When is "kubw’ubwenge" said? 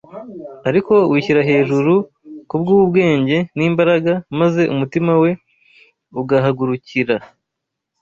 2.49-3.37